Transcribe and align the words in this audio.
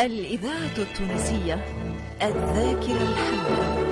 الإذاعة 0.00 0.78
التونسية 0.78 1.54
الذاكرة 2.22 3.02
الحية. 3.02 3.84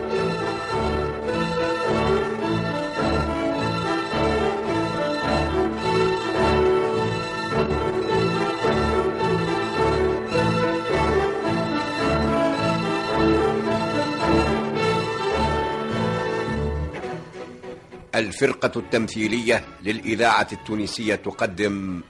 الفرقة 18.15 18.73
التمثيلية 18.77 19.65
للإذاعة 19.83 20.49
التونسية 20.53 21.15
تقدم 21.15 22.03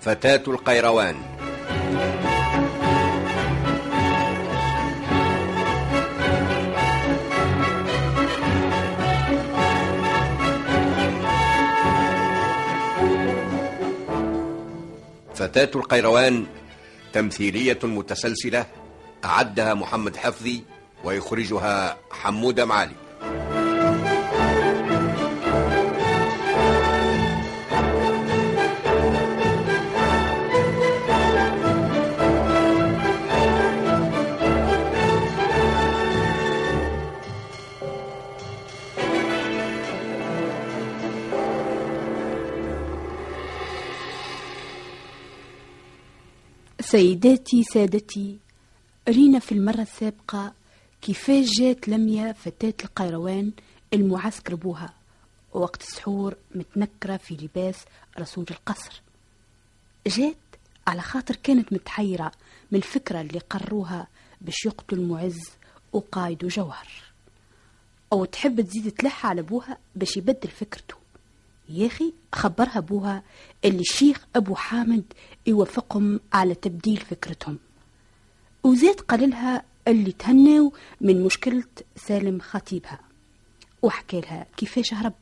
فتاة 0.00 0.42
القيروان. 0.48 1.39
فتاة 15.40 15.70
القيروان 15.74 16.46
تمثيلية 17.12 17.78
متسلسلة 17.82 18.66
أعدها 19.24 19.74
محمد 19.74 20.16
حفظي 20.16 20.64
ويخرجها 21.04 21.96
حمودة 22.10 22.64
معالي. 22.64 22.94
سيداتي 46.90 47.62
سادتي. 47.62 48.38
رينا 49.08 49.38
في 49.38 49.52
المرة 49.52 49.82
السابقة 49.82 50.52
كيفاش 51.02 51.46
جات 51.58 51.88
لميا 51.88 52.32
فتاة 52.32 52.74
القيروان 52.84 53.52
المعسكر 53.94 54.54
بوها 54.54 54.94
وقت 55.52 55.82
السحور 55.82 56.34
متنكرة 56.54 57.16
في 57.16 57.34
لباس 57.34 57.76
رسول 58.18 58.46
القصر. 58.50 59.02
جات 60.06 60.36
على 60.86 61.02
خاطر 61.02 61.36
كانت 61.36 61.72
متحيرة 61.72 62.32
من 62.70 62.78
الفكرة 62.78 63.20
اللي 63.20 63.38
قروها 63.38 64.06
باش 64.40 64.64
يقتلوا 64.66 65.04
المعز 65.04 65.40
وقايد 65.92 66.38
جوهر. 66.46 66.88
أو 68.12 68.24
تحب 68.24 68.60
تزيد 68.60 68.90
تلح 68.92 69.26
على 69.26 69.42
بوها 69.42 69.78
باش 69.96 70.16
يبدل 70.16 70.48
فكرته. 70.48 70.94
يا 71.70 71.86
أخي 71.86 72.12
خبرها 72.34 72.80
بوها 72.80 73.22
اللي 73.64 73.80
الشيخ 73.80 74.26
أبو 74.36 74.54
حامد 74.54 75.04
يوافقهم 75.46 76.20
على 76.32 76.54
تبديل 76.54 76.96
فكرتهم. 76.96 77.58
وزاد 78.64 79.00
قال 79.00 79.30
لها 79.30 79.64
اللي 79.88 80.12
تهنوا 80.12 80.70
من 81.00 81.24
مشكلة 81.24 81.64
سالم 81.96 82.40
خطيبها. 82.40 83.00
وحكى 83.82 84.20
لها 84.20 84.46
كيفاش 84.56 84.94
هرب. 84.94 85.12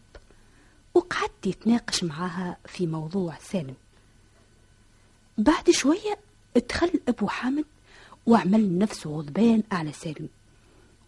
وقعدت 0.94 1.46
يتناقش 1.46 2.04
معاها 2.04 2.56
في 2.66 2.86
موضوع 2.86 3.38
سالم. 3.41 3.74
بعد 5.38 5.70
شوية 5.70 6.19
ادخل 6.56 7.00
أبو 7.08 7.26
حامد 7.26 7.64
وعمل 8.26 8.78
نفسه 8.78 9.10
غضبان 9.10 9.62
على 9.72 9.92
سالم. 9.92 10.28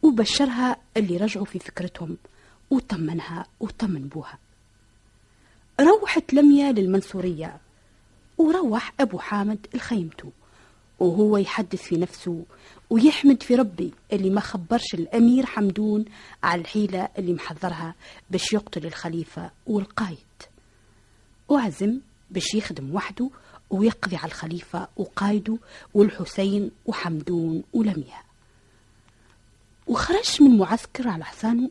وبشرها 0.03 0.77
اللي 0.97 1.17
رجعوا 1.17 1.45
في 1.47 1.59
فكرتهم 1.59 2.17
وطمنها 2.71 3.47
وطمن 3.61 4.09
بوها 4.09 4.39
روحت 5.81 6.35
لميا 6.35 6.73
للمنصورية 6.73 7.61
وروح 8.39 8.93
أبو 9.01 9.19
حامد 9.19 9.67
لخيمته 9.75 10.33
وهو 10.99 11.37
يحدث 11.37 11.83
في 11.83 11.97
نفسه 11.97 12.45
ويحمد 12.91 13.43
في 13.43 13.55
ربي 13.55 13.95
اللي 14.13 14.31
ما 14.31 14.41
خبرش 14.41 14.95
الأمير 14.95 15.47
حمدون 15.47 16.05
على 16.43 16.61
الحيلة 16.61 17.09
اللي 17.19 17.33
محضرها 17.33 17.95
باش 18.31 18.53
يقتل 18.53 18.87
الخليفة 18.87 19.51
والقايد. 19.67 20.19
وعزم 21.49 22.01
باش 22.31 22.55
يخدم 22.55 22.95
وحده 22.95 23.31
ويقضي 23.71 24.17
على 24.17 24.27
الخليفة 24.27 24.89
وقايده 24.97 25.59
والحسين 25.95 26.71
وحمدون 26.87 27.63
ولميا 27.73 28.23
وخرج 29.87 30.43
من 30.43 30.59
معسكر 30.59 31.09
على 31.09 31.25
حصانه 31.25 31.71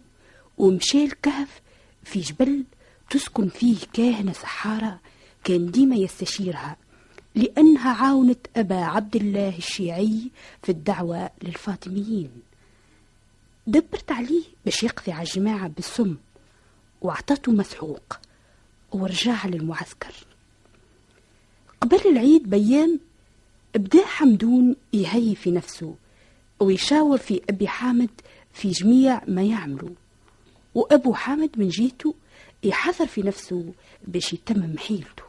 ومشى 0.58 1.03
الكهف 1.03 1.62
في 2.03 2.20
جبل 2.20 2.64
تسكن 3.09 3.50
فيه 3.50 3.78
كاهنة 3.94 4.34
سحارة 4.34 5.00
كان 5.44 5.72
ديما 5.72 5.96
يستشيرها 5.96 6.78
لأنها 7.36 7.94
عاونت 7.94 8.47
أبا 8.56 8.75
عبد 8.84 9.16
الله 9.16 9.58
الشيعي 9.58 10.31
في 10.64 10.70
الدعوة 10.70 11.30
للفاطميين. 11.44 12.30
دبرت 13.68 14.12
عليه 14.12 14.44
باش 14.66 14.84
يقضي 14.84 15.12
على 15.12 15.28
الجماعة 15.28 15.68
بالسم 15.68 16.16
وأعطته 17.02 17.52
مسحوق 17.52 18.20
ورجع 18.92 19.46
للمعسكر. 19.47 20.14
قبل 21.81 22.00
العيد 22.06 22.50
بيام 22.50 23.00
بدا 23.76 24.06
حمدون 24.06 24.76
يهي 24.94 25.36
في 25.36 25.52
نفسه 25.52 25.96
ويشاور 26.59 27.18
في 27.18 27.41
أبي 27.50 27.68
حامد 27.68 28.09
في 28.53 28.72
جميع 28.72 29.22
ما 29.28 29.44
يعملوا. 29.44 29.96
وأبو 30.76 31.14
حامد 31.14 31.50
من 31.58 31.68
جهته 31.70 32.16
يحذر 32.64 33.08
في 33.08 33.22
نفسه 33.22 33.74
باش 34.08 34.34
يتمم 34.34 34.78
حيلته. 34.78 35.28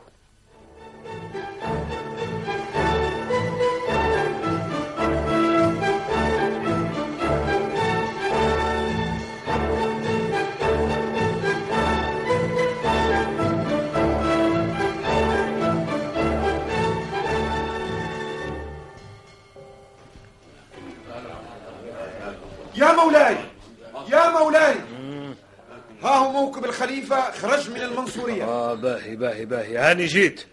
الخليفة 27.12 27.31
خرج 27.31 27.71
من 27.71 27.82
المنصورية. 27.82 28.44
آه 28.44 28.75
باهي 28.75 29.16
باهي 29.16 29.44
باهي. 29.44 29.76
هاني 29.76 30.06
جيت. 30.06 30.44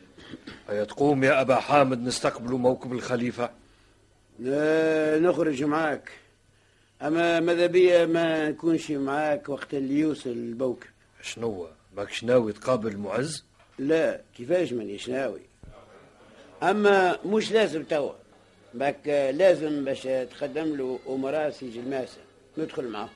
هيا 0.70 0.84
تقوم 0.84 1.24
يا 1.24 1.42
أبا 1.42 1.56
حامد 1.56 2.02
نستقبل 2.04 2.52
موكب 2.54 2.94
الخليفة. 2.94 3.50
لا 4.40 5.20
نخرج 5.20 5.64
معاك. 5.64 6.12
أما 7.02 7.40
ماذا 7.40 7.66
بيا 7.66 8.06
ما 8.06 8.50
نكونش 8.50 8.92
معاك 8.92 9.50
وقت 9.50 9.74
اللي 9.74 10.00
يوصل 10.00 10.30
الموكب 10.30 10.88
شنو 11.22 11.68
ماكش 11.96 12.24
ناوي 12.24 12.54
تقابل 12.54 12.88
المعز 12.88 13.46
لا 13.80 14.22
كيفاش 14.38 14.74
مانيش 14.74 15.10
ناوي. 15.10 15.42
أما 16.64 17.18
مش 17.26 17.52
لازم 17.52 17.84
توا. 17.84 18.12
باك 18.74 19.08
لازم 19.34 19.86
باش 19.86 20.02
تقدم 20.04 20.76
له 20.76 21.00
أمراء 21.10 21.50
سجلماسة 21.50 22.18
ندخل 22.58 22.88
معاه 22.88 23.10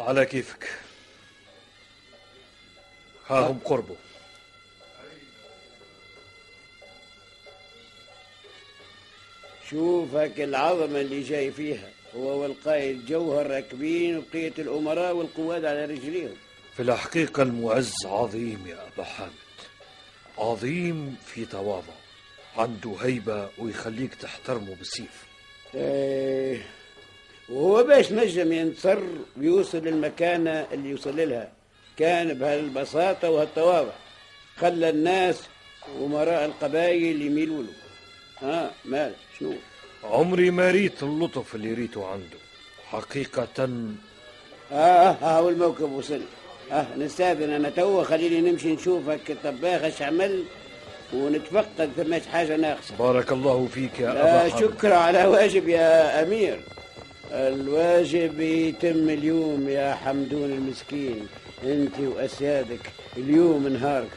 على 0.00 0.26
كيفك. 0.26 0.68
ها 3.28 3.50
هم 3.50 3.58
قربوا. 3.64 3.96
شوف 9.70 10.14
هاك 10.14 10.40
العظمة 10.40 11.00
اللي 11.00 11.20
جاي 11.22 11.50
فيها. 11.52 11.90
هو 12.16 12.42
والقائد 12.42 13.06
جوهر 13.06 13.46
راكبين 13.46 14.16
وبقية 14.16 14.52
الأمراء 14.58 15.14
والقواد 15.14 15.64
على 15.64 15.84
رجليهم. 15.84 16.36
في 16.76 16.82
الحقيقة 16.82 17.42
المعز 17.42 17.94
عظيم 18.04 18.66
يا 18.66 18.88
أبا 18.94 19.04
حامد. 19.04 19.32
عظيم 20.38 21.16
في 21.26 21.44
تواضع. 21.44 21.94
عنده 22.56 22.96
هيبة 23.00 23.48
ويخليك 23.58 24.14
تحترمه 24.14 24.74
بالسيف 24.74 25.24
إيه 25.74 26.62
وهو 27.48 27.82
باش 27.82 28.12
نجم 28.12 28.52
ينتصر 28.52 28.98
ويوصل 29.36 29.78
للمكانة 29.78 30.66
اللي 30.72 30.88
يوصل 30.90 31.16
لها. 31.28 31.52
كان 31.98 32.34
بهالبساطة 32.34 33.30
وهالتواضع. 33.30 33.92
خلى 34.60 34.88
الناس 34.88 35.42
أمراء 36.04 36.44
القبائل 36.44 37.22
يميلوا 37.22 37.62
له. 37.62 37.72
ها 38.42 38.70
مال 38.84 39.12
شنو؟ 39.38 39.54
عمري 40.04 40.50
ما 40.50 40.70
ريت 40.70 41.02
اللطف 41.02 41.54
اللي 41.54 41.74
ريته 41.74 42.08
عنده. 42.08 42.38
حقيقة 42.86 43.68
آه 44.72 44.76
آه 44.76 45.16
آه 45.22 45.48
الموكب 45.48 45.92
وصل. 45.92 46.20
آه 46.72 46.86
نستاذن 46.96 47.50
أنا 47.50 47.70
توا 47.70 48.04
خليني 48.04 48.50
نمشي 48.50 48.74
نشوفك 48.74 49.30
الطباخ 49.30 49.82
اش 49.82 50.02
عمل 50.02 50.44
ونتفقد 51.12 51.90
ثماش 51.96 52.22
حاجة 52.32 52.56
ناقصة. 52.56 52.96
بارك 52.96 53.32
الله 53.32 53.68
فيك 53.74 54.00
يا 54.00 54.10
أبا 54.10 54.50
حامد. 54.50 54.60
شكر 54.60 54.92
على 54.92 55.24
واجب 55.24 55.68
يا 55.68 56.22
أمير. 56.22 56.60
الواجب 57.34 58.40
يتم 58.40 59.10
اليوم 59.10 59.68
يا 59.68 59.94
حمدون 59.94 60.52
المسكين 60.52 61.26
أنت 61.64 62.00
وأسيادك 62.00 62.92
اليوم 63.16 63.68
نهارك. 63.68 64.10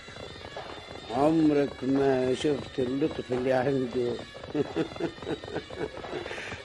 عمرك 1.15 1.69
ما 1.81 2.33
شفت 2.33 2.79
اللطف 2.79 3.31
اللي 3.31 3.53
عنده. 3.53 4.13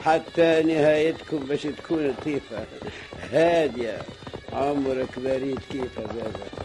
حتى 0.07 0.63
نهايتكم 0.63 1.39
باش 1.39 1.63
تكون 1.63 2.07
لطيفة. 2.07 2.67
هادية. 3.31 3.99
عمرك 4.53 5.19
بريد 5.19 5.61
كيف 5.71 5.99
بابا 5.99 6.62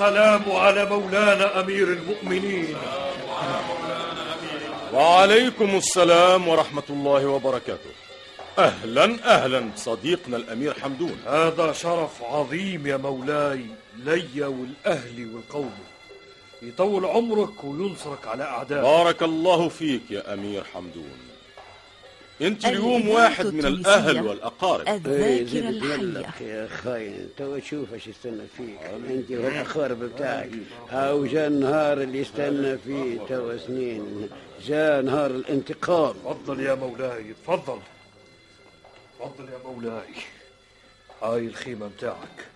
السلام 0.00 0.52
على 0.52 0.84
مولانا 0.84 1.60
أمير 1.60 1.88
المؤمنين. 1.88 2.76
وعليكم 4.92 5.76
السلام 5.76 6.48
ورحمة 6.48 6.82
الله 6.90 7.26
وبركاته. 7.26 7.90
أهلا 8.58 9.04
أهلا 9.24 9.70
صديقنا 9.76 10.36
الأمير 10.36 10.74
حمدون. 10.74 11.18
هذا 11.26 11.72
شرف 11.72 12.22
عظيم 12.22 12.86
يا 12.86 12.96
مولاي 12.96 13.66
لي 13.96 14.44
والأهل 14.44 15.34
والقوم. 15.34 15.78
يطول 16.62 17.04
عمرك 17.04 17.64
وينصرك 17.64 18.26
على 18.26 18.44
أعدائك. 18.44 18.82
بارك 18.82 19.22
الله 19.22 19.68
فيك 19.68 20.02
يا 20.10 20.34
أمير 20.34 20.64
حمدون. 20.74 21.18
أنت 22.42 22.64
اليوم 22.64 23.08
واحد 23.08 23.46
من 23.46 23.66
التونسية 23.66 23.94
الأهل 23.94 24.26
والأقارب. 24.26 24.86
إيه، 24.88 25.40
الذاكرة 25.40 25.44
زيد 25.44 25.64
الحية. 25.64 25.96
تملق 25.96 26.42
يا 26.42 26.66
خاين 26.66 27.28
تو 27.36 27.58
تشوف 27.58 27.94
إيش 27.94 28.06
يستنى 28.06 28.42
فيك. 28.56 28.78
انت 29.10 29.30
والأقارب 29.30 29.98
بتاعك 29.98 30.50
هاو 30.90 31.26
جا 31.26 31.46
النهار 31.46 32.02
اللي 32.02 32.18
يستنى 32.18 32.78
فيه 32.78 33.18
تو 33.28 33.58
سنين. 33.58 34.28
جا 34.66 35.02
نهار 35.02 35.30
الانتقام. 35.30 36.14
تفضل 36.24 36.60
يا 36.60 36.74
مولاي 36.74 37.34
تفضل. 37.46 37.78
تفضل 39.18 39.48
يا 39.48 39.58
مولاي. 39.72 40.14
هاي 41.22 41.46
الخيمة 41.46 41.86
متاعك 41.86 42.46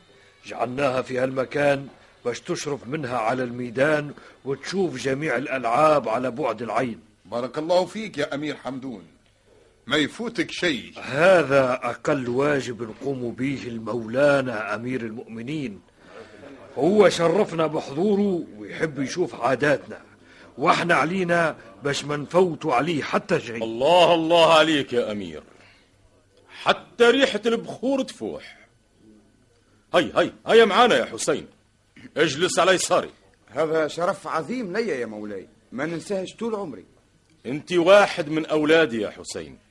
جعلناها 0.46 1.02
في 1.02 1.18
هالمكان 1.18 1.88
باش 2.24 2.40
تشرف 2.40 2.86
منها 2.86 3.18
على 3.18 3.42
الميدان 3.42 4.12
وتشوف 4.44 4.96
جميع 4.96 5.36
الألعاب 5.36 6.08
على 6.08 6.30
بعد 6.30 6.62
العين. 6.62 7.00
بارك 7.24 7.58
الله 7.58 7.86
فيك 7.86 8.18
يا 8.18 8.34
أمير 8.34 8.56
حمدون. 8.56 9.13
ما 9.86 9.96
يفوتك 9.96 10.50
شيء. 10.50 10.92
هذا 11.02 11.72
أقل 11.72 12.28
واجب 12.28 12.82
نقوم 12.82 13.32
به 13.32 13.62
المولانا 13.66 14.74
أمير 14.74 15.00
المؤمنين. 15.00 15.80
هو 16.78 17.08
شرفنا 17.08 17.66
بحضوره 17.66 18.44
ويحب 18.56 18.98
يشوف 18.98 19.34
عاداتنا. 19.34 20.00
وإحنا 20.58 20.94
علينا 20.94 21.56
باش 21.82 22.04
ما 22.04 22.16
نفوتوا 22.16 22.74
عليه 22.74 23.02
حتى 23.02 23.40
شيء. 23.40 23.64
الله 23.64 24.14
الله 24.14 24.54
عليك 24.54 24.92
يا 24.92 25.12
أمير. 25.12 25.42
حتى 26.48 27.04
ريحة 27.04 27.40
البخور 27.46 28.02
تفوح. 28.02 28.58
هي 29.94 30.12
هي 30.16 30.32
هيا 30.46 30.64
معانا 30.64 30.96
يا 30.96 31.04
حسين. 31.04 31.46
اجلس 32.16 32.58
على 32.58 32.72
يساري. 32.72 33.10
هذا 33.48 33.88
شرف 33.88 34.26
عظيم 34.26 34.76
لي 34.76 34.88
يا 34.88 35.06
مولاي. 35.06 35.48
ما 35.72 35.86
ننساهش 35.86 36.34
طول 36.34 36.54
عمري. 36.54 36.84
أنت 37.46 37.72
واحد 37.72 38.28
من 38.28 38.46
أولادي 38.46 39.00
يا 39.00 39.10
حسين. 39.10 39.63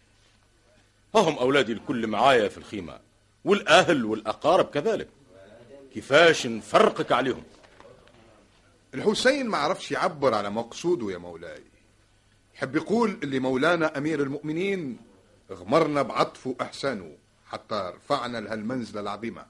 هم 1.21 1.38
اولادي 1.38 1.71
الكل 1.74 2.07
معايا 2.07 2.50
في 2.50 2.57
الخيمة 2.57 3.00
والأهل 3.45 4.06
والأقارب 4.06 4.65
كذلك. 4.65 5.07
كيفاش 5.94 6.48
نفرقك 6.48 7.12
عليهم؟ 7.12 7.44
الحسين 8.94 9.48
ما 9.48 9.57
عرفش 9.57 9.92
يعبر 9.92 10.33
على 10.33 10.50
مقصوده 10.50 11.12
يا 11.12 11.18
مولاي. 11.18 11.63
يحب 12.56 12.75
يقول 12.75 13.18
اللي 13.24 13.39
مولانا 13.39 13.98
أمير 13.98 14.21
المؤمنين 14.24 14.98
غمرنا 15.51 16.01
بعطفه 16.01 16.56
وإحسانه 16.60 17.12
حتى 17.48 17.94
رفعنا 17.95 18.38
لهالمنزلة 18.38 19.01
العظيمة 19.01 19.45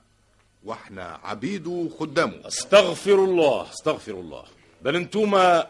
وإحنا 0.63 1.19
عبيده 1.24 1.69
وخدامه 1.69 2.48
أستغفر 2.48 3.15
الله 3.15 3.71
أستغفر 3.71 4.12
الله. 4.12 4.44
بل 4.81 4.95
انتوما 4.95 5.68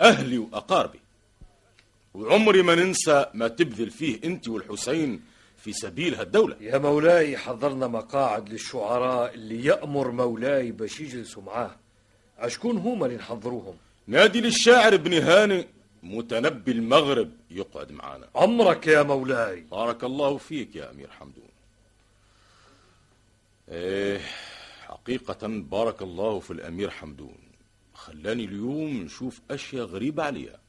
أهلي 0.00 0.38
وأقاربي. 0.38 0.99
وعمري 2.14 2.62
ما 2.62 2.74
ننسى 2.74 3.26
ما 3.34 3.48
تبذل 3.48 3.90
فيه 3.90 4.18
انت 4.24 4.48
والحسين 4.48 5.22
في 5.56 5.72
سبيل 5.72 6.14
هالدولة. 6.14 6.56
يا 6.60 6.78
مولاي 6.78 7.36
حضرنا 7.36 7.86
مقاعد 7.86 8.48
للشعراء 8.48 9.34
اللي 9.34 9.64
يأمر 9.64 10.10
مولاي 10.10 10.72
باش 10.72 11.00
يجلسوا 11.00 11.42
معاه 11.42 11.76
أشكون 12.38 12.76
هما 12.76 13.06
اللي 13.06 13.16
نحضروهم؟ 13.16 13.76
نادي 14.06 14.40
للشاعر 14.40 14.94
ابن 14.94 15.12
هاني 15.12 15.66
متنبي 16.02 16.72
المغرب 16.72 17.30
يقعد 17.50 17.92
معانا. 17.92 18.28
عمرك 18.34 18.86
يا 18.86 19.02
مولاي. 19.02 19.60
بارك 19.60 20.04
الله 20.04 20.36
فيك 20.36 20.76
يا 20.76 20.90
أمير 20.90 21.10
حمدون. 21.10 21.48
إيه 23.68 24.20
حقيقة 24.86 25.48
بارك 25.48 26.02
الله 26.02 26.38
في 26.38 26.50
الأمير 26.50 26.90
حمدون. 26.90 27.38
خلاني 27.94 28.44
اليوم 28.44 29.02
نشوف 29.02 29.40
أشياء 29.50 29.84
غريبة 29.84 30.22
عليا. 30.22 30.59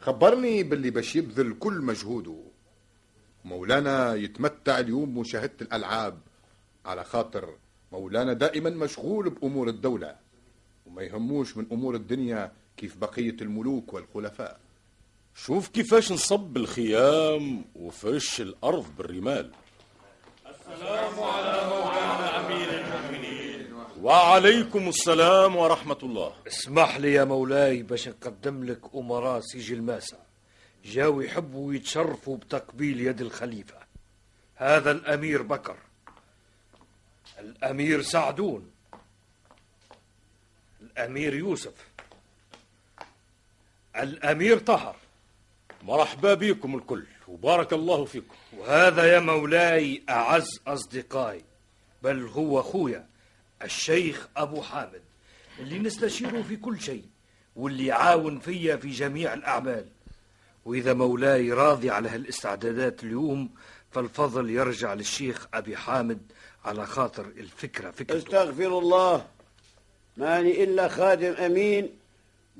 خبرني 0.00 0.62
باللي 0.62 0.90
باش 0.90 1.16
يبذل 1.16 1.52
كل 1.58 1.72
مجهوده. 1.80 2.36
مولانا 3.44 4.14
يتمتع 4.14 4.78
اليوم 4.78 5.14
بمشاهدة 5.14 5.52
الألعاب 5.62 6.18
على 6.86 7.04
خاطر 7.04 7.54
مولانا 7.92 8.32
دائما 8.32 8.70
مشغول 8.70 9.30
بأمور 9.30 9.68
الدولة 9.68 10.16
وما 10.86 11.02
يهموش 11.02 11.56
من 11.56 11.66
أمور 11.72 11.94
الدنيا 11.94 12.52
كيف 12.76 12.96
بقية 12.96 13.36
الملوك 13.42 13.94
والخلفاء. 13.94 14.60
شوف 15.34 15.68
كيفاش 15.68 16.12
نصب 16.12 16.56
الخيام 16.56 17.64
وفرش 17.74 18.40
الأرض 18.40 18.86
بالرمال. 18.98 19.50
وعليكم 24.02 24.88
السلام 24.88 25.56
ورحمة 25.56 25.98
الله. 26.02 26.34
اسمح 26.46 26.96
لي 26.96 27.12
يا 27.12 27.24
مولاي 27.24 27.82
باش 27.82 28.08
نقدم 28.08 28.64
لك 28.64 28.80
أمراء 28.94 29.40
سيج 29.40 29.72
الماسة 29.72 30.18
جاوا 30.84 31.22
يحبوا 31.22 31.74
يتشرفوا 31.74 32.36
بتقبيل 32.36 33.00
يد 33.00 33.20
الخليفة. 33.20 33.78
هذا 34.56 34.90
الأمير 34.90 35.42
بكر. 35.42 35.76
الأمير 37.38 38.02
سعدون. 38.02 38.70
الأمير 40.80 41.34
يوسف. 41.34 41.74
الأمير 43.96 44.58
طهر 44.58 44.96
مرحبا 45.82 46.34
بكم 46.34 46.74
الكل. 46.76 47.06
وبارك 47.28 47.72
الله 47.72 48.04
فيكم. 48.04 48.34
وهذا 48.58 49.04
يا 49.14 49.20
مولاي 49.20 50.02
أعز 50.08 50.60
أصدقائي. 50.66 51.44
بل 52.02 52.26
هو 52.26 52.60
أخويا 52.60 53.09
الشيخ 53.62 54.28
أبو 54.36 54.62
حامد 54.62 55.00
اللي 55.58 55.78
نستشيره 55.78 56.42
في 56.42 56.56
كل 56.56 56.80
شيء 56.80 57.04
واللي 57.56 57.86
يعاون 57.86 58.38
فيا 58.38 58.76
في 58.76 58.88
جميع 58.90 59.34
الأعمال. 59.34 59.86
وإذا 60.64 60.92
مولاي 60.94 61.52
راضي 61.52 61.90
على 61.90 62.08
هالاستعدادات 62.08 63.04
اليوم 63.04 63.50
فالفضل 63.90 64.50
يرجع 64.50 64.94
للشيخ 64.94 65.46
أبي 65.54 65.76
حامد 65.76 66.18
على 66.64 66.86
خاطر 66.86 67.24
الفكرة 67.26 67.90
فكرته. 67.90 68.16
أستغفر 68.18 68.78
الله. 68.78 69.26
ماني 70.16 70.64
إلا 70.64 70.88
خادم 70.88 71.32
أمين 71.32 71.88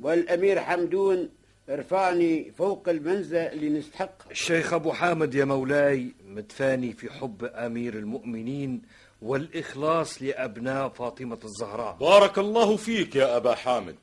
والأمير 0.00 0.60
حمدون 0.60 1.28
ارفعني 1.68 2.52
فوق 2.58 2.88
المنزلة 2.88 3.40
اللي 3.52 3.68
نستحقها 3.68 4.30
الشيخ 4.30 4.72
أبو 4.72 4.92
حامد 4.92 5.34
يا 5.34 5.44
مولاي 5.44 6.12
متفاني 6.28 6.92
في 6.92 7.10
حب 7.12 7.44
أمير 7.44 7.94
المؤمنين 7.94 8.82
والإخلاص 9.22 10.22
لأبناء 10.22 10.88
فاطمة 10.88 11.38
الزهراء. 11.44 11.96
بارك 12.00 12.38
الله 12.38 12.76
فيك 12.76 13.16
يا 13.16 13.36
أبا 13.36 13.54
حامد 13.54 13.96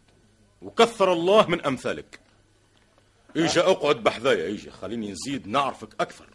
وكثر 0.62 1.14
الله 1.14 1.48
من 1.48 1.66
أمثالك. 1.66 2.20
إيجا 3.36 3.62
أقعد 3.62 4.04
بحذايا 4.04 4.46
إيجا 4.46 4.72
خليني 4.72 5.12
نزيد 5.12 5.48
نعرفك 5.48 5.90
أكثر. 6.00 6.26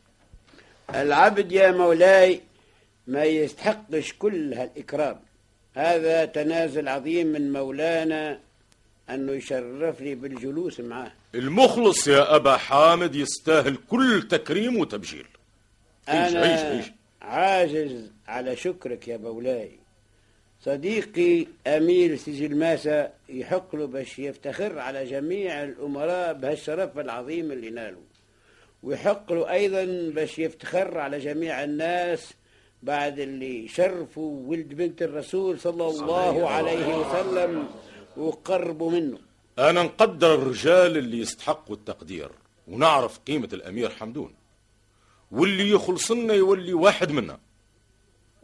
العبد 0.94 1.52
يا 1.52 1.70
مولاي 1.70 2.40
ما 3.06 3.24
يستحقش 3.24 4.12
كل 4.18 4.54
هالإكرام. 4.54 5.20
هذا 5.74 6.24
تنازل 6.24 6.88
عظيم 6.88 7.26
من 7.26 7.52
مولانا 7.52 8.40
أنه 9.10 9.32
يشرفني 9.32 10.14
بالجلوس 10.14 10.80
معاه 10.80 11.12
المخلص 11.34 12.08
يا 12.08 12.36
أبا 12.36 12.56
حامد 12.56 13.14
يستاهل 13.14 13.76
كل 13.90 14.28
تكريم 14.30 14.76
وتبجيل. 14.76 15.26
عيش 16.08 16.32
أنا 16.32 16.40
عيش 16.40 16.60
عيش 16.60 16.92
عاجز 17.22 18.10
على 18.28 18.56
شكرك 18.56 19.08
يا 19.08 19.16
مولاي. 19.16 19.70
صديقي 20.60 21.46
أمير 21.66 22.16
سجل 22.16 22.56
ماسة 22.56 23.10
يحق 23.28 23.76
له 23.76 23.86
باش 23.86 24.18
يفتخر 24.18 24.78
على 24.78 25.04
جميع 25.04 25.64
الأمراء 25.64 26.32
بهالشرف 26.32 26.98
العظيم 26.98 27.52
اللي 27.52 27.70
نالوا 27.70 28.02
ويحق 28.82 29.32
له 29.32 29.50
أيضا 29.50 30.10
باش 30.14 30.38
يفتخر 30.38 30.98
على 30.98 31.18
جميع 31.18 31.64
الناس 31.64 32.34
بعد 32.82 33.18
اللي 33.18 33.68
شرفوا 33.68 34.48
ولد 34.48 34.74
بنت 34.74 35.02
الرسول 35.02 35.60
صلى 35.60 35.86
الله 35.88 36.48
عليه 36.48 36.96
وسلم 36.96 37.68
وقربوا 38.16 38.90
منه. 38.90 39.18
أنا 39.58 39.82
نقدر 39.82 40.34
الرجال 40.34 40.96
اللي 40.98 41.18
يستحقوا 41.18 41.76
التقدير 41.76 42.30
ونعرف 42.68 43.18
قيمة 43.18 43.48
الأمير 43.52 43.90
حمدون. 43.90 44.32
واللي 45.32 45.70
يخلصنا 45.70 46.34
يولي 46.34 46.74
واحد 46.74 47.12
منا. 47.12 47.38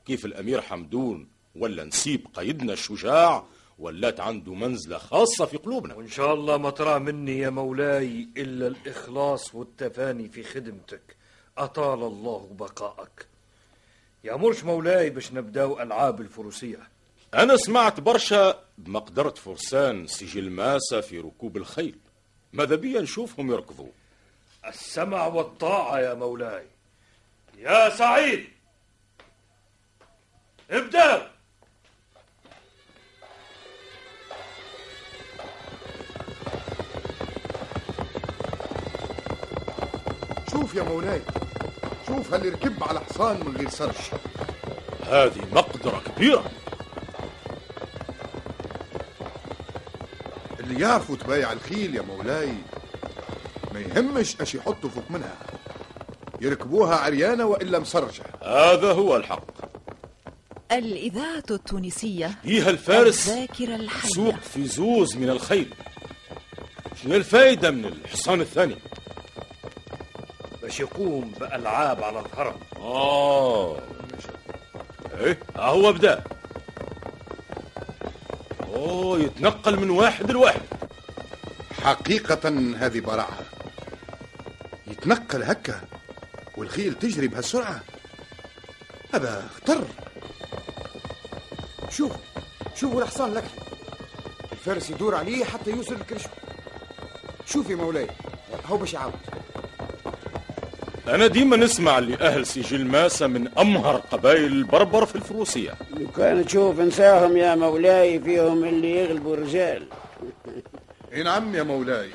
كيف 0.07 0.25
الأمير 0.25 0.61
حمدون 0.61 1.28
ولا 1.57 1.85
نسيب 1.85 2.26
قيدنا 2.35 2.73
الشجاع 2.73 3.45
ولات 3.78 4.21
عنده 4.21 4.54
منزلة 4.54 4.99
خاصة 4.99 5.45
في 5.45 5.57
قلوبنا؟ 5.57 5.95
وإن 5.95 6.09
شاء 6.09 6.35
الله 6.35 6.57
ما 6.57 6.71
ترى 6.71 6.99
مني 6.99 7.38
يا 7.38 7.50
مولاي 7.50 8.28
إلا 8.37 8.66
الإخلاص 8.66 9.54
والتفاني 9.54 10.28
في 10.28 10.42
خدمتك. 10.42 11.16
أطال 11.59 12.02
الله 12.02 12.49
بقاءك. 12.59 13.26
يأمرش 14.25 14.64
مولاي 14.64 15.11
باش 15.11 15.33
نبداو 15.33 15.83
ألعاب 15.83 16.21
الفروسية. 16.21 16.88
أنا 17.35 17.57
سمعت 17.57 18.00
برشا 18.00 18.64
بمقدرة 18.78 19.30
فرسان 19.30 20.07
سجل 20.07 20.50
ماسة 20.50 21.00
في 21.00 21.18
ركوب 21.18 21.57
الخيل. 21.57 21.99
ماذا 22.52 22.76
بيا 22.76 23.00
نشوفهم 23.00 23.52
يركضوا؟ 23.52 23.88
السمع 24.66 25.26
والطاعة 25.26 25.99
يا 25.99 26.14
مولاي. 26.14 26.64
يا 27.58 27.90
سعيد! 27.90 28.48
ابدأ! 30.70 31.30
شوف 40.50 40.74
يا 40.74 40.82
مولاي 40.82 41.22
شوف 42.06 42.34
هاللي 42.34 42.48
ركب 42.48 42.84
على 42.84 43.00
حصان 43.00 43.36
من 43.46 43.56
غير 43.56 43.68
سرج 43.68 43.94
هذه 45.06 45.46
مقدرة 45.52 46.02
كبيرة. 46.06 46.50
اللي 50.60 50.80
يعرفوا 50.82 51.16
تبايع 51.16 51.52
الخيل 51.52 51.94
يا 51.96 52.02
مولاي 52.02 52.52
ما 53.74 53.80
يهمش 53.80 54.40
اش 54.40 54.54
يحطوا 54.54 54.90
فوق 54.90 55.10
منها. 55.10 55.36
يركبوها 56.40 56.97
عريانة 56.97 57.45
وإلا 57.45 57.78
مسرجة 57.78 58.23
هذا 58.42 58.92
هو 58.92 59.16
الحق. 59.16 59.45
الإذاعة 60.73 61.45
التونسية. 61.50 62.38
فيها 62.42 62.71
الفارس 62.71 63.28
الذاكرة 63.28 63.76
الحية. 63.76 64.09
سوق 64.09 64.35
في 64.35 64.66
زوز 64.66 65.16
من 65.16 65.30
الخيل. 65.30 65.75
شنو 67.02 67.14
الفايدة 67.14 67.71
من 67.71 67.85
الحصان 67.85 68.40
الثاني؟ 68.40 68.76
باش 70.62 70.80
يقوم 70.80 71.33
بألعاب 71.40 72.02
على 72.02 72.21
الهرم. 72.21 72.57
آه. 72.76 73.76
إيه 75.21 75.38
ها 75.57 75.68
هو 75.68 75.92
بدأ 75.92 76.25
أوه 78.75 79.18
يتنقل 79.18 79.76
من 79.76 79.90
واحد 79.90 80.30
لواحد. 80.30 80.61
حقيقة 81.83 82.49
هذه 82.78 83.00
براعة. 83.00 83.38
يتنقل 84.87 85.42
هكا. 85.42 85.80
والخيل 86.68 86.94
تجري 86.94 87.28
بهالسرعة. 87.28 87.80
هذا 89.14 89.48
خطر 89.56 89.84
شوف 91.90 92.12
شوفوا 92.75 93.02
الحصان 93.02 93.34
لك. 93.34 93.44
الفارس 94.52 94.90
يدور 94.90 95.14
عليه 95.14 95.44
حتى 95.44 95.70
يوصل 95.70 95.94
لكرشه 95.94 96.30
شوف 97.46 97.70
يا 97.70 97.76
مولاي 97.76 98.06
هو 98.66 98.76
باش 98.76 98.94
يعاود. 98.94 99.14
أنا 101.08 101.26
ديما 101.26 101.56
نسمع 101.56 101.98
لأهل 101.98 102.46
سجل 102.46 102.84
ماسة 102.84 103.26
من 103.26 103.58
أمهر 103.58 103.96
قبائل 103.96 104.44
البربر 104.44 105.06
في 105.06 105.16
الفروسية. 105.16 105.75
لو 105.90 106.10
كان 106.10 106.46
تشوف 106.46 106.80
نساهم 106.80 107.37
يا 107.37 107.54
مولاي 107.54 108.20
فيهم 108.20 108.64
اللي 108.64 108.96
يغلبوا 108.96 109.34
الرجال. 109.34 109.88
إي 111.12 111.22
نعم 111.22 111.54
يا 111.54 111.62
مولاي. 111.62 112.10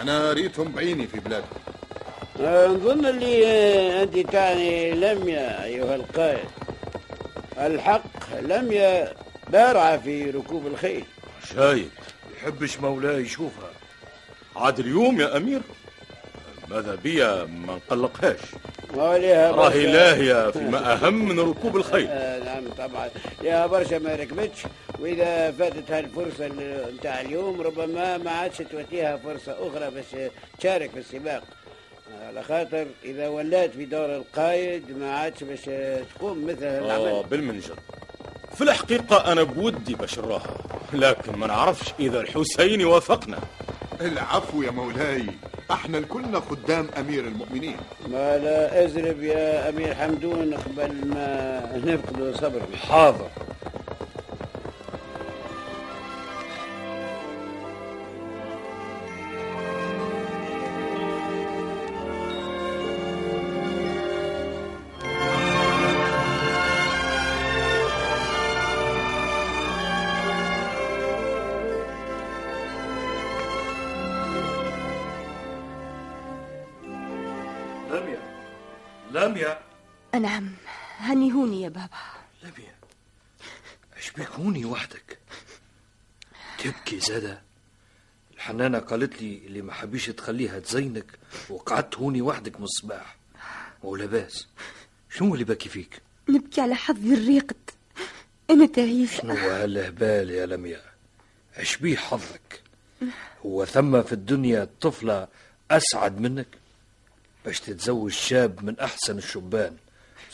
أنا 0.00 0.32
ريتهم 0.32 0.72
بعيني 0.72 1.06
في 1.06 1.20
بلادهم 1.20 1.61
نظن 2.42 3.06
اللي 3.06 4.02
أنت 4.02 4.18
تعني 4.18 4.90
لميا 4.90 5.64
أيها 5.64 5.94
القائد 5.94 6.48
الحق 7.60 8.40
لميا 8.40 9.14
بارعة 9.48 9.96
في 9.98 10.30
ركوب 10.30 10.66
الخيل. 10.66 11.04
شايب 11.54 11.88
يحبش 12.36 12.78
مولاي 12.80 13.22
يشوفها. 13.22 13.70
عاد 14.56 14.78
اليوم 14.78 15.20
يا 15.20 15.36
أمير. 15.36 15.60
ماذا 16.68 16.94
بيا 16.94 17.44
ما 17.44 17.74
نقلقهاش 17.76 18.38
راهي 19.50 19.86
لاهية 19.92 20.50
فيما 20.50 20.92
أهم 20.92 21.28
من 21.28 21.40
ركوب 21.40 21.76
الخيل. 21.76 22.06
آه، 22.10 22.44
نعم 22.44 22.68
طبعا. 22.78 23.10
يا 23.42 23.66
برشا 23.66 23.94
ما 23.98 24.14
ركبتش. 24.14 24.62
وإذا 24.98 25.50
فاتت 25.52 25.90
هالفرصة 25.90 26.46
ال- 26.46 26.94
نتاع 26.96 27.20
اليوم 27.20 27.60
ربما 27.60 28.18
ما 28.18 28.30
عادش 28.30 28.56
تواتيها 28.58 29.16
فرصة 29.16 29.52
أخرى 29.52 29.90
باش 29.90 30.30
تشارك 30.58 30.90
في 30.90 30.98
السباق. 30.98 31.42
على 32.26 32.42
خاطر 32.42 32.86
إذا 33.04 33.28
ولات 33.28 33.70
في 33.70 33.84
دور 33.84 34.16
القائد 34.16 34.96
ما 34.98 35.10
عادش 35.14 35.44
باش 35.44 35.60
تقوم 36.16 36.46
مثل 36.46 36.64
آه 36.64 36.78
العمل. 36.78 37.28
بالمنجد 37.30 37.74
في 38.54 38.60
الحقيقة 38.64 39.32
أنا 39.32 39.42
بودي 39.42 39.94
بشراها 39.94 40.56
لكن 40.92 41.32
ما 41.38 41.46
نعرفش 41.46 41.92
إذا 42.00 42.20
الحسين 42.20 42.80
يوافقنا 42.80 43.38
العفو 44.00 44.62
يا 44.62 44.70
مولاي 44.70 45.26
أحنا 45.70 45.98
الكلنا 45.98 46.40
خدام 46.40 46.88
أمير 46.98 47.24
المؤمنين. 47.24 47.76
ما 48.08 48.38
لا 48.38 48.84
أزرب 48.84 49.22
يا 49.22 49.68
أمير 49.68 49.94
حمدون 49.94 50.54
قبل 50.54 51.06
ما 51.06 51.60
نفقد 51.84 52.34
صبرنا 52.36 52.76
حاضر. 52.88 53.28
لميا 77.92 78.20
لميا 79.10 79.58
نعم 80.14 80.50
هنيهوني 80.98 81.62
يا 81.62 81.68
بابا. 81.68 81.88
لميا 82.42 82.74
إيش 83.96 84.10
بيك 84.10 84.30
هوني 84.30 84.64
وحدك. 84.64 85.18
تبكي 86.58 87.00
زادة. 87.00 87.42
الحنانة 88.34 88.78
قالت 88.78 89.22
لي 89.22 89.42
اللي 89.46 89.62
ما 89.62 89.72
حبيش 89.72 90.06
تخليها 90.06 90.58
تزينك 90.58 91.06
وقعدت 91.50 91.94
هوني 91.98 92.22
وحدك 92.22 92.56
من 92.58 92.64
الصباح. 92.64 93.16
ولا 93.82 94.06
باس. 94.06 94.46
شنو 95.10 95.34
اللي 95.34 95.44
باكي 95.44 95.68
فيك؟ 95.68 96.00
نبكي 96.28 96.60
على 96.60 96.74
حظي 96.74 97.14
الريقد 97.14 97.70
أنا 98.50 98.66
تعيسة 98.66 99.16
شنو 99.22 99.32
هالهبال 99.34 100.30
يا 100.30 100.46
لميا 100.46 100.82
إيش 101.58 101.76
بيه 101.76 101.96
حظك. 101.96 102.62
هو 103.46 103.64
ثم 103.64 104.02
في 104.02 104.12
الدنيا 104.12 104.68
طفلة 104.80 105.28
أسعد 105.70 106.20
منك؟ 106.20 106.46
باش 107.44 107.60
تتزوج 107.60 108.12
شاب 108.12 108.64
من 108.64 108.78
أحسن 108.78 109.18
الشبان. 109.18 109.76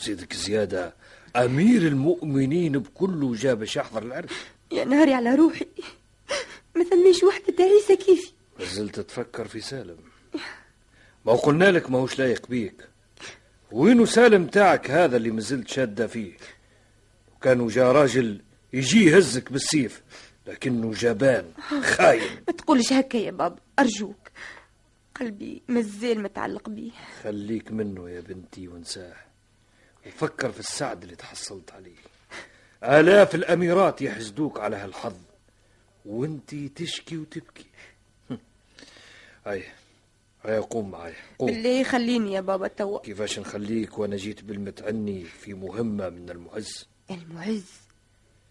زيدك 0.01 0.33
زيادة 0.33 0.93
أمير 1.35 1.81
المؤمنين 1.81 2.79
بكله 2.79 3.35
جا 3.35 3.53
باش 3.53 3.75
يحضر 3.75 4.03
العرس. 4.03 4.29
يا 4.71 4.85
نهاري 4.85 5.13
على 5.13 5.35
روحي. 5.35 5.67
ما 6.75 6.83
ثماش 6.83 7.23
وحدة 7.23 7.53
تعيسة 7.57 7.95
كيفي 8.05 8.31
لازلت 8.59 8.99
تفكر 8.99 9.47
في 9.47 9.61
سالم. 9.61 9.97
ما 11.25 11.33
قلنا 11.33 11.71
لك 11.71 11.91
ماهوش 11.91 12.19
لايق 12.19 12.47
بيك. 12.47 12.87
وينو 13.71 14.05
سالم 14.05 14.47
تاعك 14.47 14.91
هذا 14.91 15.17
اللي 15.17 15.31
مازلت 15.31 15.67
شادة 15.67 16.07
فيه؟ 16.07 16.33
وكانوا 17.35 17.69
جا 17.69 17.91
راجل 17.91 18.41
يجي 18.73 19.05
يهزك 19.05 19.51
بالسيف 19.51 20.01
لكنه 20.47 20.91
جبان 20.91 21.45
خاين. 21.83 22.29
ما 22.47 22.53
تقولش 22.53 22.93
هكا 22.93 23.17
يا 23.17 23.31
بابا 23.31 23.59
أرجوك. 23.79 24.29
قلبي 25.19 25.61
مازال 25.67 26.23
متعلق 26.23 26.69
بيه. 26.69 26.91
خليك 27.23 27.71
منه 27.71 28.09
يا 28.09 28.21
بنتي 28.21 28.67
وانساه. 28.67 29.15
وفكر 30.07 30.51
في 30.51 30.59
السعد 30.59 31.03
اللي 31.03 31.15
تحصلت 31.15 31.71
عليه. 31.71 31.95
آلاف 32.83 33.35
الأميرات 33.35 34.01
يحسدوك 34.01 34.59
على 34.59 34.75
هالحظ. 34.75 35.15
وانتي 36.05 36.69
تشكي 36.69 37.17
وتبكي. 37.17 37.65
هاي 39.45 39.63
هاي 40.43 40.57
قوم 40.57 40.91
معايا. 40.91 41.15
قوم. 41.39 41.51
بالله 41.51 41.83
خليني 41.83 42.33
يا 42.33 42.41
بابا 42.41 42.67
توا 42.67 42.99
كيفاش 42.99 43.39
نخليك 43.39 43.99
وأنا 43.99 44.15
جيت 44.15 44.43
بالمتعني 44.43 45.23
في 45.23 45.53
مهمة 45.53 46.09
من 46.09 46.29
المعز؟ 46.29 46.87
المعز؟ 47.11 47.65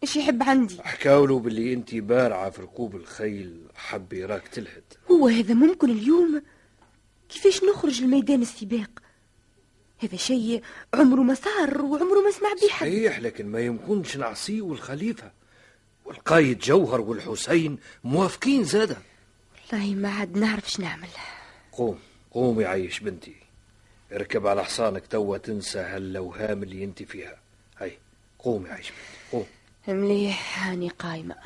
إيش 0.02 0.16
يحب 0.16 0.42
عندي؟ 0.42 0.82
حكاولوا 0.82 1.40
باللي 1.40 1.72
انت 1.72 1.94
بارعة 1.94 2.50
في 2.50 2.62
ركوب 2.62 2.96
الخيل 2.96 3.62
حب 3.74 4.12
يراك 4.12 4.48
تلحد 4.48 4.82
هو 5.10 5.28
هذا 5.28 5.54
ممكن 5.54 5.90
اليوم؟ 5.90 6.42
كيفاش 7.28 7.64
نخرج 7.64 8.02
لميدان 8.02 8.42
السباق؟ 8.42 8.90
هذا 9.98 10.16
شيء 10.16 10.62
عمره 10.94 11.20
ما 11.20 11.34
صار 11.34 11.82
وعمره 11.82 12.20
ما 12.20 12.30
سمع 12.30 12.52
به 12.52 12.68
حد 12.68 12.86
صحيح 12.86 13.18
لكن 13.18 13.46
ما 13.46 13.60
يمكنش 13.60 14.16
نعصيه 14.16 14.62
والخليفة. 14.62 15.32
والقايد 16.04 16.58
جوهر 16.58 17.00
والحسين 17.00 17.78
موافقين 18.04 18.64
زادا 18.64 18.96
والله 19.72 19.94
ما 19.94 20.08
عاد 20.08 20.36
نعرف 20.36 20.70
شنو 20.70 20.86
نعمل. 20.86 21.08
قوم 21.72 21.98
قوم 22.30 22.60
يعيش 22.60 23.00
بنتي. 23.00 23.36
اركب 24.12 24.46
على 24.46 24.64
حصانك 24.64 25.06
توا 25.06 25.38
تنسى 25.38 25.78
هاللوهام 25.78 26.62
اللي 26.62 26.84
انت 26.84 27.02
فيها. 27.02 27.38
هاي 27.78 27.98
قوم 28.38 28.66
يعيش 28.66 28.90
بنتي 28.90 29.32
قوم. 29.32 29.46
مليح 29.88 30.68
هاني 30.68 30.88
قايمة. 30.88 31.36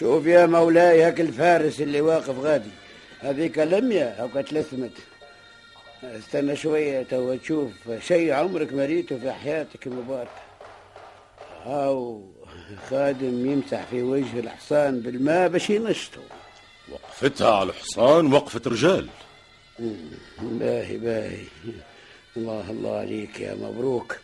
شوف 0.00 0.26
يا 0.26 0.46
مولاي 0.46 1.02
هاك 1.02 1.20
الفارس 1.20 1.80
اللي 1.80 2.00
واقف 2.00 2.38
غادي. 2.38 2.70
هذيك 3.20 3.58
لمية 3.58 4.24
هاكا 4.24 4.42
تلثمت. 4.42 4.92
استنى 6.02 6.56
شوية 6.56 7.02
توا 7.02 7.36
تشوف 7.36 7.70
شيء 8.00 8.32
عمرك 8.32 8.72
ما 8.72 8.86
ريته 8.86 9.18
في 9.18 9.32
حياتك 9.32 9.86
المباركة 9.86 10.30
هاو 11.64 12.22
خادم 12.90 13.52
يمسح 13.52 13.86
في 13.90 14.02
وجه 14.02 14.40
الحصان 14.40 15.00
بالماء 15.00 15.48
باش 15.48 15.70
ينشطه. 15.70 16.20
وقفتها 16.92 17.54
على 17.54 17.70
الحصان 17.70 18.32
وقفة 18.32 18.60
رجال. 18.66 19.08
باهي 20.38 20.96
باهي. 20.96 21.44
الله 22.36 22.70
الله 22.70 22.98
عليك 22.98 23.40
يا 23.40 23.54
مبروك. 23.54 24.18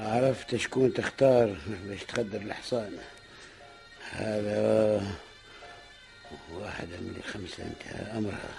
عرفت 0.00 0.56
شكون 0.56 0.92
تختار 0.92 1.56
باش 1.88 2.04
تخدر 2.04 2.40
الحصان. 2.40 2.92
هذا 4.12 5.02
واحدة 6.60 6.96
من 7.00 7.14
الخمسة 7.24 7.62
انتهى 7.62 8.18
أمرها. 8.18 8.50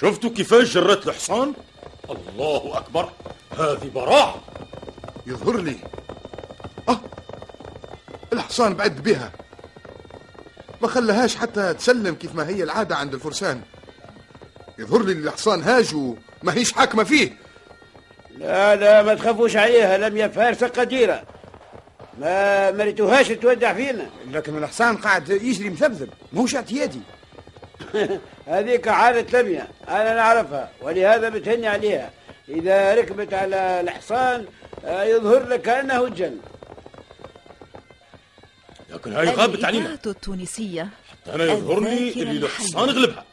شفتوا 0.00 0.30
كيفاش 0.30 0.74
جرت 0.74 1.08
الحصان 1.08 1.54
الله 2.10 2.78
أكبر 2.78 3.12
هذه 3.58 3.90
براعة. 3.94 4.42
يظهر 5.26 5.56
لي. 5.56 5.76
أه 6.88 7.00
الحصان 8.32 8.74
بعد 8.74 9.02
بها. 9.02 9.32
ما 10.82 10.88
خلاهاش 10.88 11.36
حتى 11.36 11.74
تسلم 11.74 12.14
كيف 12.14 12.34
ما 12.34 12.48
هي 12.48 12.62
العادة 12.62 12.96
عند 12.96 13.14
الفرسان. 13.14 13.62
يظهر 14.78 15.02
لي 15.02 15.12
الحصان 15.12 15.62
هاج 15.62 15.94
وما 15.94 16.54
هيش 16.54 16.72
حاكمة 16.72 17.04
فيه. 17.04 17.36
لا 18.38 18.76
لا 18.76 19.02
ما 19.02 19.14
تخافوش 19.14 19.56
عليها 19.56 19.98
لم 19.98 20.16
يا 20.16 20.28
فارسة 20.28 20.68
قديرة. 20.68 21.31
ما 22.18 22.70
مريتوهاش 22.70 23.28
تودع 23.28 23.74
فينا. 23.74 24.10
لكن 24.32 24.58
الحصان 24.58 24.96
قاعد 24.96 25.28
يجري 25.28 25.70
مثبذب 25.70 26.08
ماهوش 26.32 26.54
اعتيادي 26.54 27.00
هذيك 28.46 28.88
عادة 28.88 29.40
لمية 29.42 29.68
أنا 29.88 30.14
نعرفها 30.14 30.70
ولهذا 30.82 31.28
بتهني 31.28 31.66
عليها. 31.66 32.10
إذا 32.48 32.94
ركبت 32.94 33.34
على 33.34 33.80
الحصان 33.80 34.44
آه، 34.84 35.04
يظهر 35.04 35.48
لك 35.48 35.62
كأنه 35.62 36.04
الجن 36.04 36.36
لكن 38.90 39.12
هاي 39.12 39.28
غابت 39.28 39.64
علينا. 39.64 39.86
الإذاعة 39.86 40.06
التونسية 40.06 40.88
أنا 41.34 41.44
يظهر 41.44 41.80
لي 41.80 42.08
الذاكرة 42.08 42.22
اللي. 42.30 42.46
الحصان 42.46 42.88
غلبها. 42.88 43.24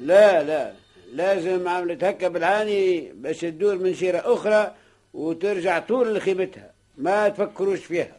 لا 0.00 0.42
لا. 0.42 0.72
لازم 1.12 1.68
عملت 1.68 2.04
هكا 2.04 2.28
بالعاني 2.28 3.12
باش 3.14 3.40
تدور 3.40 3.76
من 3.78 3.94
شيرة 3.94 4.22
أخرى 4.24 4.74
وترجع 5.14 5.78
طول 5.78 6.14
لخيمتها. 6.16 6.70
ما 6.98 7.28
تفكروش 7.28 7.78
فيها. 7.84 8.16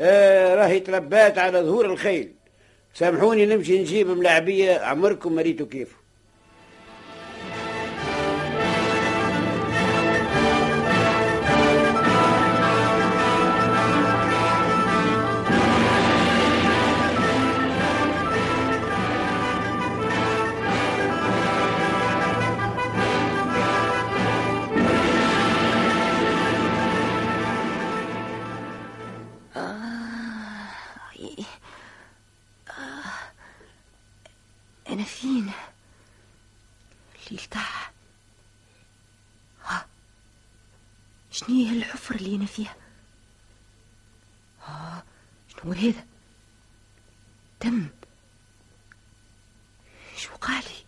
آه 0.00 0.54
راهي 0.54 0.80
تربات 0.80 1.38
على 1.38 1.60
ظهور 1.60 1.86
الخيل. 1.86 2.32
سامحوني 2.94 3.46
نمشي 3.46 3.78
نجيب 3.78 4.08
ملاعبية. 4.08 4.78
عمركم 4.78 5.34
مريتوا 5.34 5.66
كيف. 5.66 5.95
شنو 41.36 41.48
هي 41.48 41.70
الحفرة 41.78 42.16
اللي 42.16 42.36
أنا 42.36 42.46
فيها؟ 42.46 42.76
ها 44.62 45.04
شنو 45.48 45.72
هذا؟ 45.72 46.06
دم. 47.62 47.88
شو 50.16 50.34
قالي 50.34 50.84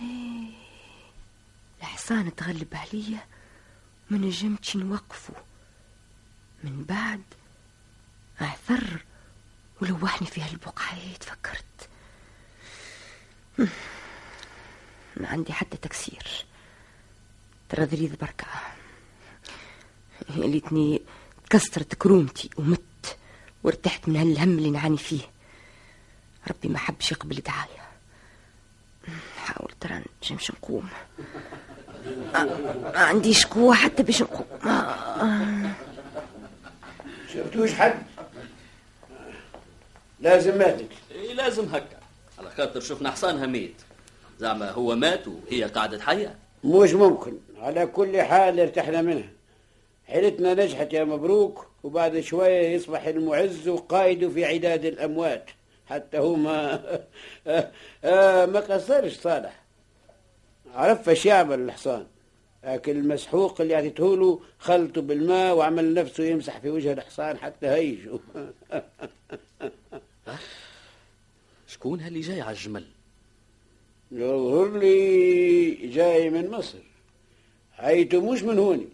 إيه، 0.00 0.52
الحصان 1.80 2.34
تغلب 2.34 2.74
عليا 2.74 3.26
ما 4.10 4.18
نجمتش 4.18 4.76
نوقفه 4.76 5.34
من 6.64 6.84
بعد 6.84 7.22
أعثر 8.42 9.04
ولوحني 9.82 10.26
في 10.26 10.40
هالبقعة 10.42 11.12
تفكرت 11.20 11.88
ما 15.16 15.28
عندي 15.28 15.52
حتى 15.52 15.76
تكسير. 15.76 16.49
ترى 17.70 17.84
ذريذ 17.84 18.16
بركة. 18.16 18.46
يا 20.36 20.46
ليتني 20.46 21.02
تكسرت 21.50 21.94
كرومتي 21.94 22.50
ومت 22.56 23.16
وارتحت 23.64 24.08
من 24.08 24.16
هالهم 24.16 24.58
اللي 24.58 24.70
نعاني 24.70 24.96
فيه. 24.96 25.20
ربي 26.50 26.68
ما 26.68 26.78
حبش 26.78 27.12
يقبل 27.12 27.36
دعاية. 27.36 27.80
حاول 29.36 29.72
ترى 29.80 30.02
نجمش 30.24 30.50
نقوم. 30.50 30.88
ما 32.82 32.92
عنديش 32.94 33.46
قوة 33.46 33.74
حتى 33.74 34.02
باش 34.02 34.22
نقوم. 34.22 34.46
شفتوش 37.34 37.72
حد؟ 37.72 38.02
لازم 40.20 40.58
ماتت 40.58 40.90
إيه 41.10 41.34
لازم 41.34 41.74
هكا. 41.74 42.00
على 42.38 42.50
خاطر 42.50 42.80
شفنا 42.80 43.10
حصانها 43.10 43.46
ميت. 43.46 43.76
زعما 44.38 44.70
هو 44.70 44.96
مات 44.96 45.28
وهي 45.28 45.64
قعدت 45.64 46.00
حية. 46.00 46.38
مش 46.64 46.92
ممكن. 46.94 47.38
على 47.58 47.86
كل 47.86 48.22
حال 48.22 48.60
ارتحنا 48.60 49.02
منها. 49.02 49.30
حيلتنا 50.06 50.54
نجحت 50.54 50.92
يا 50.92 51.04
مبروك 51.04 51.66
وبعد 51.82 52.20
شوية 52.20 52.68
يصبح 52.68 53.06
المعز 53.06 53.68
وقائده 53.68 54.28
في 54.28 54.44
عداد 54.44 54.84
الأموات. 54.84 55.50
حتى 55.86 56.18
هو 56.18 56.34
ما 56.34 56.82
ما 58.52 58.60
قصرش 58.60 59.16
صالح. 59.16 59.62
عرف 60.74 61.08
إيش 61.08 61.26
يعمل 61.26 61.60
الحصان. 61.60 62.06
لكن 62.64 62.96
المسحوق 62.96 63.60
اللي 63.60 63.74
اعطيته 63.74 64.16
له 64.16 64.40
خلطه 64.58 65.00
بالماء 65.00 65.56
وعمل 65.56 65.94
نفسه 65.94 66.24
يمسح 66.24 66.58
في 66.58 66.70
وجه 66.70 66.92
الحصان 66.92 67.38
حتى 67.38 67.66
هيجوا 67.66 68.18
شكون 71.66 72.00
هاللي 72.00 72.20
جاي 72.20 72.40
على 72.40 72.56
الجمل؟ 72.56 72.84
يظهر 74.12 74.78
لي 74.78 75.29
جاي 75.90 76.30
من 76.30 76.50
مصر. 76.50 76.78
هيته 77.76 78.32
مش 78.32 78.42
من 78.42 78.58
هوني. 78.58 78.88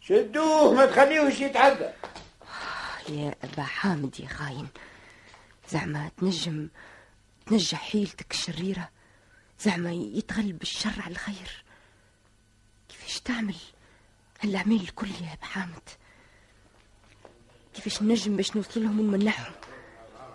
شدوه 0.00 0.74
ما 0.74 0.86
تخليهوش 0.86 1.40
يتعدى. 1.40 1.90
يا 3.08 3.34
أبا 3.44 3.62
حامد 3.62 4.20
يا 4.20 4.28
خاين. 4.28 4.68
زعما 5.70 6.10
تنجم 6.16 6.68
تنجح 7.46 7.90
حيلتك 7.90 8.30
الشريرة. 8.30 8.88
زعما 9.60 9.92
يتغلب 9.92 10.62
الشر 10.62 11.02
على 11.02 11.12
الخير. 11.12 11.64
كيفاش 12.88 13.20
تعمل؟ 13.20 13.56
هالأعمال 14.40 14.80
الكل 14.80 15.08
يا 15.08 15.32
أبا 15.32 15.44
حامد. 15.44 15.88
كيفاش 17.74 18.02
نجم 18.02 18.36
باش 18.36 18.56
نوصل 18.56 18.82
لهم 18.82 19.00
ونمنعهم؟ 19.00 19.52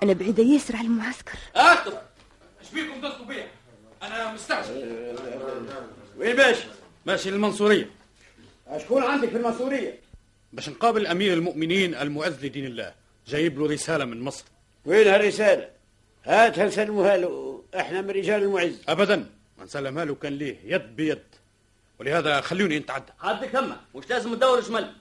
أنا 0.04 0.14
بعيدة 0.14 0.44
ياسر 0.44 0.76
على 0.76 0.88
المعسكر. 0.88 1.38
اكتب 1.56 1.98
بيكم 2.74 3.02
ضغطوا 3.02 3.26
بيا؟ 3.26 3.48
أنا 4.04 4.34
مستعجل. 4.34 5.16
وين 6.18 6.36
ماشي؟ 6.36 6.64
ماشي 7.06 7.32
للمنصورية. 7.32 7.90
شكون 8.78 9.04
عندك 9.04 9.30
في 9.30 9.38
المنصورية؟ 9.38 10.00
باش 10.54 10.70
نقابل 10.70 11.08
أمير 11.08 11.34
المؤمنين 11.34 11.96
المعز 11.96 12.46
لدين 12.46 12.66
الله. 12.66 12.94
جايب 13.28 13.60
له 13.60 13.68
رسالة 13.68 14.06
من 14.06 14.22
مصر. 14.22 14.46
وين 14.86 15.08
هالرسالة؟ 15.08 15.70
هاتها 16.24 16.66
نسلموها 16.66 17.18
له. 17.18 17.64
إحنا 17.76 18.02
من 18.02 18.10
رجال 18.10 18.44
المعز. 18.44 18.82
ابدا. 18.88 19.30
ما 19.58 19.64
نسلمها 19.64 20.06
له 20.06 20.16
كان 20.16 20.34
ليه 20.34 20.58
يد 20.66 20.96
بيد. 20.96 21.24
ولهذا 22.00 22.42
خلوني 22.42 22.80
نتعدى 22.80 23.12
عندك 23.22 23.56
همه 23.56 23.78
مش 23.96 24.10
لازم 24.10 24.36
تدور 24.36 24.60
جمل 24.60 24.92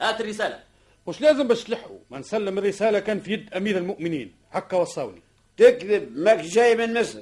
هات 0.00 0.20
الرسالة. 0.20 0.60
مش 1.08 1.20
لازم 1.20 1.48
باش 1.48 1.64
تلحقوا 1.64 1.98
ما 2.10 2.18
نسلم 2.18 2.58
الرسالة 2.58 2.98
كان 2.98 3.20
في 3.20 3.32
يد 3.32 3.54
أمير 3.54 3.78
المؤمنين. 3.78 4.32
هكا 4.52 4.76
وصاوني. 4.76 5.22
تكذب. 5.56 6.16
ماك 6.16 6.38
جاي 6.38 6.76
من 6.76 7.00
مصر. 7.00 7.20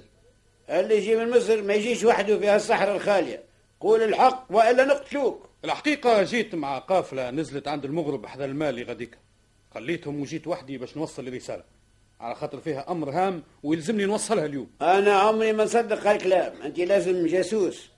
اللي 0.70 0.96
يجي 0.96 1.16
من 1.16 1.30
مصر 1.30 1.62
ما 1.62 1.74
يجيش 1.74 2.04
وحده 2.04 2.38
في 2.38 2.48
هالصحراء 2.48 2.96
الخالية. 2.96 3.42
قول 3.80 4.02
الحق 4.02 4.46
وإلا 4.50 4.84
نقتلوك. 4.84 5.48
الحقيقة 5.64 6.22
جيت 6.22 6.54
مع 6.54 6.78
قافلة 6.78 7.30
نزلت 7.30 7.68
عند 7.68 7.84
المغرب 7.84 8.26
حدا 8.26 8.44
المالي 8.44 8.82
غديك. 8.82 9.18
خليتهم 9.74 10.20
وجيت 10.20 10.46
وحدي 10.46 10.78
باش 10.78 10.96
نوصل 10.96 11.28
الرسالة. 11.28 11.62
على 12.20 12.34
خاطر 12.34 12.60
فيها 12.60 12.90
أمر 12.90 13.10
هام 13.10 13.42
ويلزمني 13.62 14.04
نوصلها 14.04 14.46
اليوم. 14.46 14.70
أنا 14.82 15.12
عمري 15.12 15.52
ما 15.52 15.64
نصدق 15.64 16.06
هالكلام 16.06 16.62
أنت 16.62 16.78
لازم 16.78 17.26
جاسوس. 17.26 17.90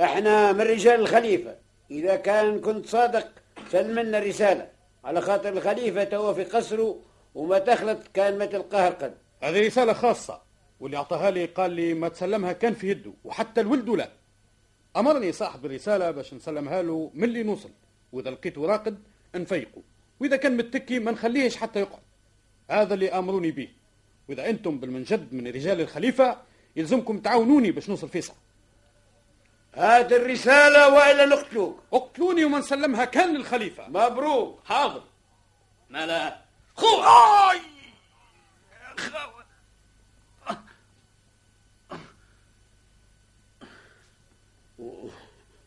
إحنا 0.00 0.52
من 0.52 0.60
رجال 0.60 1.00
الخليفة. 1.00 1.56
إذا 1.90 2.16
كان 2.16 2.60
كنت 2.60 2.86
صادق 2.86 3.28
سلم 3.72 3.98
لنا 3.98 4.18
الرسالة. 4.18 4.68
على 5.04 5.20
خاطر 5.20 5.48
الخليفة 5.48 6.04
توا 6.04 6.32
في 6.32 6.44
قصره 6.44 7.00
وما 7.34 7.58
تخلط 7.58 7.98
كان 8.14 8.38
ما 8.38 8.46
تلقاه 8.46 8.88
القد 8.88 9.14
هذه 9.42 9.66
رسالة 9.66 9.92
خاصة. 9.92 10.49
واللي 10.80 10.96
أعطاها 10.96 11.30
لي 11.30 11.44
قال 11.44 11.70
لي 11.70 11.94
ما 11.94 12.08
تسلمها 12.08 12.52
كان 12.52 12.74
في 12.74 12.90
يده 12.90 13.12
وحتى 13.24 13.60
الولد 13.60 13.88
لا. 13.90 14.10
أمرني 14.96 15.32
صاحب 15.32 15.66
الرسالة 15.66 16.10
باش 16.10 16.34
نسلمها 16.34 16.82
له 16.82 17.10
من 17.14 17.24
اللي 17.24 17.42
نوصل 17.42 17.70
وإذا 18.12 18.30
لقيته 18.30 18.66
راقد 18.66 19.02
نفيقه. 19.34 19.82
وإذا 20.20 20.36
كان 20.36 20.56
متكي 20.56 20.98
ما 20.98 21.10
نخليهش 21.10 21.56
حتى 21.56 21.80
يقعد. 21.80 22.02
هذا 22.70 22.94
اللي 22.94 23.08
أمروني 23.08 23.50
به. 23.50 23.68
وإذا 24.28 24.50
أنتم 24.50 24.78
بالمنجد 24.78 25.34
من 25.34 25.46
رجال 25.46 25.80
الخليفة 25.80 26.38
يلزمكم 26.76 27.18
تعاونوني 27.18 27.70
باش 27.70 27.90
نوصل 27.90 28.08
فيصل. 28.08 28.34
هات 29.74 30.12
الرسالة 30.12 30.94
وإلا 30.94 31.26
نقتلوك. 31.26 31.82
اقتلوني 31.92 32.44
وما 32.44 32.58
نسلمها 32.58 33.04
كان 33.04 33.36
للخليفه 33.36 33.88
مبروك. 33.88 34.60
حاضر. 34.64 35.02
ما 35.90 36.06
لا. 36.06 36.40
خو 36.74 36.86
آي! 37.02 37.60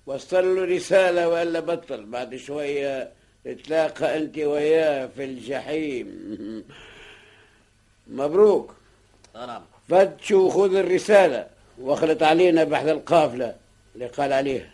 وصل 0.05 0.55
له 0.55 0.75
رسالة 0.75 1.29
ولا 1.29 1.59
بطل. 1.59 2.05
بعد 2.05 2.35
شوية 2.35 3.11
تتلاقى 3.45 4.17
أنت 4.17 4.37
وياه 4.37 5.07
في 5.07 5.23
الجحيم. 5.23 6.07
مبروك. 8.07 8.75
نعم 9.35 9.61
فتشوا 9.89 10.47
وخذ 10.47 10.75
الرسالة 10.75 11.47
واخلط 11.77 12.23
علينا 12.23 12.63
بحث 12.63 12.87
القافلة 12.87 13.55
اللي 13.95 14.07
قال 14.07 14.33
عليها. 14.33 14.69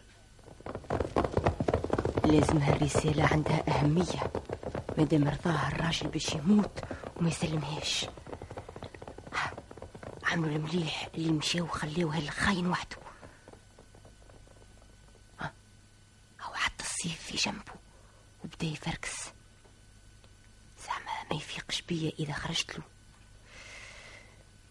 لازم 2.25 2.57
هالرسالة 2.57 3.25
عندها 3.31 3.63
أهمية. 3.67 4.31
مادام 4.97 5.27
رضاها 5.29 5.71
الراجل 5.75 6.07
باش 6.07 6.33
يموت 6.33 6.79
وما 7.17 7.29
يسلمهاش. 7.29 8.05
ها، 9.33 9.51
عملوا 10.23 10.55
المليح 10.55 11.07
اللي 11.15 11.31
مشاو 11.31 11.63
وخليوها 11.65 12.19
الخاين 12.19 12.67
وحده 12.67 12.97
ها، 15.39 15.51
أو 16.45 16.53
حتى 16.53 16.83
السيف 16.99 17.23
في 17.23 17.37
جنبه 17.37 17.73
وبدا 18.43 18.67
يفركس. 18.67 19.29
زعما 20.85 21.23
ما 21.31 21.37
يفيقش 21.37 21.81
بيا 21.81 22.11
إذا 22.19 22.33
خرجت 22.33 22.77
له. 22.77 22.83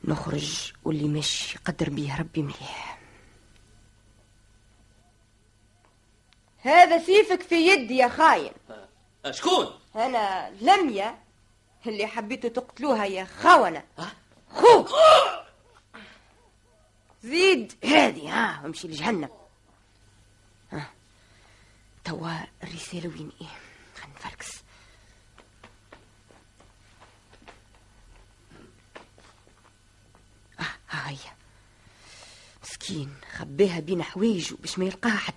نخرج 0.04 0.72
واللي 0.84 1.08
مش 1.08 1.54
يقدر 1.54 1.90
بيه 1.90 2.18
ربي 2.18 2.42
مليح. 2.42 2.98
هذا 6.58 7.04
سيفك 7.06 7.42
في 7.42 7.54
يدي 7.54 7.96
يا 7.96 8.08
خاين. 8.08 8.52
شكون؟ 9.30 9.78
أنا 9.96 10.50
لمية 10.50 11.18
اللي 11.86 12.06
حبيتوا 12.06 12.50
تقتلوها 12.50 13.04
يا 13.04 13.24
خونة 13.24 13.84
خوك. 14.48 14.88
زيد 17.22 17.72
هذه 17.84 18.28
ها 18.28 18.62
وامشي 18.62 18.88
لجهنم. 18.88 19.38
توا 22.08 22.30
الرسالة 22.62 23.08
وين 23.08 23.32
إيه؟ 23.40 23.46
خلينا 23.96 24.18
نفركس. 24.18 24.62
آه 30.60 30.62
ها 30.90 31.10
هي. 31.10 31.16
مسكين 32.64 33.14
خباها 33.36 33.80
بين 33.80 34.02
حوايجه 34.02 34.54
باش 34.54 34.78
ما 34.78 34.84
يلقاها 34.84 35.16
حد. 35.16 35.34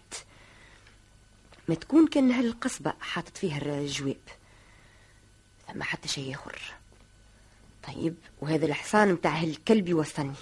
ما 1.68 1.76
تكون 1.76 2.08
كان 2.08 2.32
هالقصبة 2.32 2.94
حاطط 3.02 3.38
فيها 3.38 3.58
الجواب. 3.58 4.18
ثم 5.68 5.84
حتى 5.84 6.08
شيء 6.08 6.34
آخر. 6.36 6.62
طيب 7.88 8.16
وهذا 8.42 8.66
الحصان 8.66 9.14
متاع 9.14 9.32
هالكلب 9.32 9.88
يوصلني. 9.88 10.34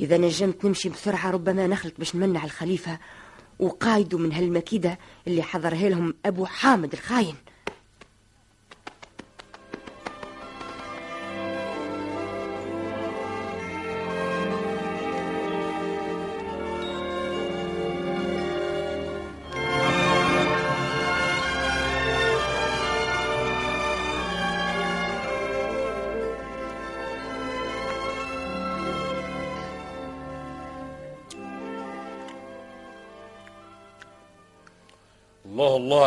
إذا 0.00 0.18
نجمت 0.18 0.64
نمشي 0.64 0.88
بسرعة 0.88 1.30
ربما 1.30 1.66
نخلط 1.66 1.94
باش 1.98 2.14
نمنع 2.14 2.44
الخليفة 2.44 2.98
وقايده 3.58 4.18
من 4.18 4.32
هالمكيدة 4.32 4.98
اللي 5.26 5.42
حضرها 5.42 5.88
لهم 5.88 6.14
أبو 6.26 6.46
حامد 6.46 6.92
الخاين. 6.92 7.34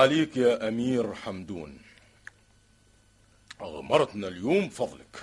عليك 0.02 0.38
يا 0.38 0.68
أمير 0.68 1.14
حمدون. 1.14 1.78
أغمرتنا 3.62 4.28
اليوم 4.28 4.70
فضلك. 4.70 5.16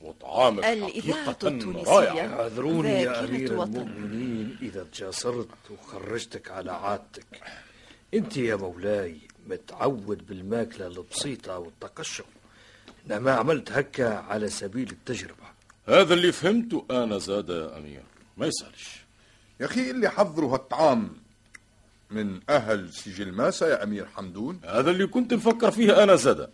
وطعامك 0.00 0.64
الإذاعة 0.64 1.24
حقيقة 1.24 1.48
التونسية. 1.48 1.92
رائع 1.92 2.24
اعذروني 2.24 2.88
يا 2.88 3.24
أمير 3.24 3.54
وطن. 3.54 3.76
المؤمنين 3.76 4.58
إذا 4.62 4.84
تجاسرت 4.84 5.48
وخرجتك 5.70 6.50
على 6.50 6.72
عادتك. 6.72 7.26
أنت 8.14 8.36
يا 8.36 8.56
مولاي 8.56 9.18
متعود 9.46 10.26
بالماكلة 10.26 10.86
البسيطة 10.86 11.58
والتقشف. 11.58 12.24
إنما 13.06 13.32
عملت 13.32 13.72
هكا 13.72 14.14
على 14.18 14.48
سبيل 14.48 14.90
التجربة. 14.90 15.46
هذا 15.88 16.14
اللي 16.14 16.32
فهمته 16.32 16.84
أنا 16.90 17.18
زاد 17.18 17.48
يا 17.48 17.78
أمير. 17.78 18.02
ما 18.36 18.46
يسألش. 18.46 19.04
يا 19.60 19.66
أخي 19.66 19.90
اللي 19.90 20.10
حضروا 20.10 20.54
هالطعام 20.54 21.25
من 22.10 22.40
أهل 22.50 22.92
سجل 22.92 23.32
ماسة 23.32 23.68
يا 23.68 23.82
أمير 23.82 24.06
حمدون؟ 24.06 24.60
هذا 24.64 24.90
اللي 24.90 25.06
كنت 25.06 25.34
نفكر 25.34 25.70
فيه 25.70 26.02
أنا 26.02 26.16
زاد 26.16 26.50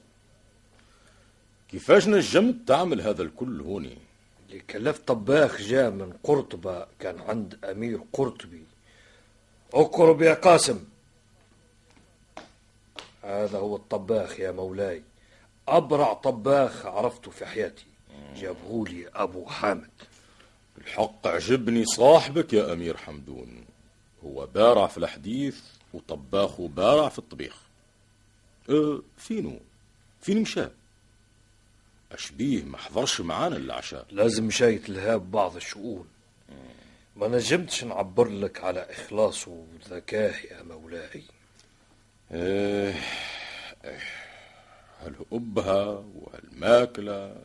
كيفاش 1.69 2.09
نجمت 2.09 2.69
تعمل 2.69 3.01
هذا 3.01 3.23
الكل 3.23 3.61
هوني؟ 3.61 3.99
اللي 4.49 4.61
كلفت 4.61 5.09
طباخ 5.09 5.61
جاء 5.63 5.91
من 5.91 6.13
قرطبة 6.25 6.87
كان 7.01 7.21
عند 7.21 7.65
أمير 7.65 8.01
قرطبي. 8.13 8.63
اقرب 9.75 10.23
يا 10.23 10.35
قاسم. 10.35 10.85
هذا 13.23 13.59
هو 13.59 13.77
الطباخ 13.77 14.41
يا 14.41 14.53
مولاي. 14.53 15.03
أبرع 15.69 16.13
طباخ 16.13 16.87
عرفته 16.87 17.31
في 17.31 17.47
حياتي. 17.47 17.85
جابهولي 18.37 19.09
أبو 19.09 19.47
حامد. 19.47 19.91
الحق 20.79 21.27
عجبني 21.27 21.85
صاحبك 21.85 22.53
يا 22.53 22.73
أمير 22.73 22.97
حمدون. 22.97 23.65
هو 24.25 24.47
بارع 24.47 24.87
في 24.87 24.99
الحديث 24.99 25.61
وطباخه 25.95 26.69
بارع 26.69 27.09
في 27.09 27.19
الطبيخ. 27.19 27.57
أه 28.71 29.03
فينو؟ 29.17 29.61
فين 30.21 30.43
مشى؟ 30.43 30.67
أشبيه 32.13 32.63
ما 32.65 32.79
حضرش 32.79 33.21
معانا 33.21 33.57
العشاء. 33.57 34.07
لازم 34.11 34.51
شاي 34.51 34.79
تلهاب 34.79 35.31
بعض 35.31 35.57
الشؤون. 35.57 36.09
ما 37.17 37.29
نجمتش 37.29 37.85
نعبر 37.85 38.29
لك 38.29 38.65
على 38.65 38.81
إخلاصه 38.91 39.51
وذكاه 39.51 40.35
يا 40.51 40.63
مولاي. 40.63 41.23
إيه 42.33 42.95
إيه 43.85 43.99
هالأبهة 45.01 46.05
وهالماكلة 46.15 47.37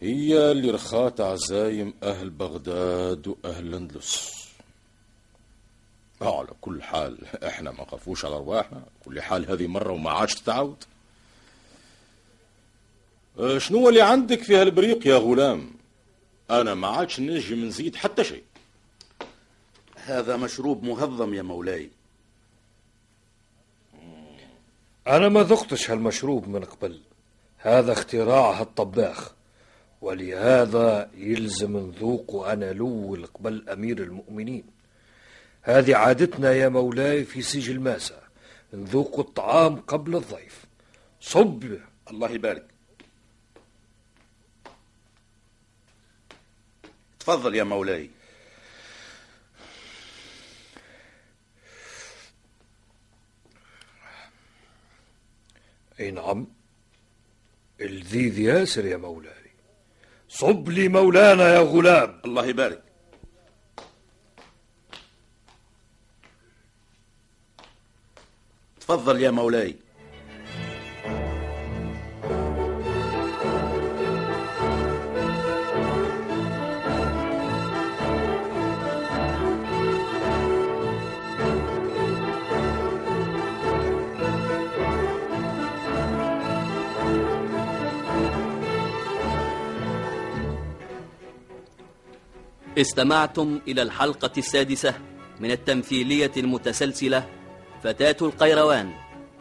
هي 0.00 0.50
اللي 0.52 0.70
رخات 0.70 1.20
عزايم 1.20 1.94
أهل 2.02 2.30
بغداد 2.30 3.28
وأهل 3.28 3.66
الأندلس 3.66 4.47
على 6.22 6.48
كل 6.60 6.82
حال 6.82 7.26
إحنا 7.44 7.70
ما 7.70 7.84
خافوش 7.84 8.24
على 8.24 8.34
أرواحنا 8.34 8.82
كل 9.04 9.22
حال 9.22 9.50
هذه 9.50 9.66
مرة 9.66 9.92
وما 9.92 10.10
عادش 10.10 10.34
تتعاود 10.34 10.84
آه، 13.38 13.58
شنو 13.58 13.88
اللي 13.88 14.00
عندك 14.00 14.42
في 14.42 14.56
هالبريق 14.56 15.06
يا 15.06 15.16
غلام؟ 15.16 15.70
أنا 16.50 16.74
ما 16.74 16.88
عادش 16.88 17.20
نجم 17.20 17.64
نزيد 17.64 17.96
حتى 17.96 18.24
شيء. 18.24 18.42
هذا 19.96 20.36
مشروب 20.36 20.84
مهضم 20.84 21.34
يا 21.34 21.42
مولاي. 21.42 21.90
أنا 25.06 25.28
ما 25.28 25.42
ذقتش 25.42 25.90
هالمشروب 25.90 26.48
من 26.48 26.64
قبل. 26.64 27.00
هذا 27.58 27.92
اختراع 27.92 28.60
هالطباخ. 28.60 29.32
ولهذا 30.00 31.10
يلزم 31.14 31.76
نذوقه 31.76 32.52
أنا 32.52 32.70
الأول 32.70 33.26
قبل 33.26 33.68
أمير 33.68 34.02
المؤمنين. 34.02 34.64
هذه 35.68 35.96
عادتنا 35.96 36.52
يا 36.52 36.68
مولاي 36.68 37.24
في 37.24 37.42
سيج 37.42 37.70
الماسة 37.70 38.18
نذوق 38.72 39.18
الطعام 39.18 39.76
قبل 39.76 40.16
الضيف. 40.16 40.64
صب. 41.20 41.78
الله 42.10 42.30
يبارك. 42.30 42.64
تفضل 47.20 47.54
يا 47.54 47.64
مولاي. 47.64 48.10
أي 56.00 56.10
نعم. 56.10 56.46
الذيذ 57.80 58.38
ياسر 58.38 58.86
يا 58.86 58.96
مولاي. 58.96 59.50
صب 60.28 60.68
لي 60.68 60.88
مولانا 60.88 61.54
يا 61.54 61.58
غلام. 61.58 62.20
الله 62.24 62.46
يبارك. 62.46 62.87
تفضل 68.88 69.20
يا 69.20 69.30
مولاي. 69.30 69.76
استمعتم 92.78 93.60
إلى 93.68 93.82
الحلقة 93.82 94.32
السادسة 94.38 94.94
من 95.40 95.50
التمثيلية 95.50 96.32
المتسلسلة 96.36 97.37
فتاة 97.84 98.16
القيروان 98.22 98.90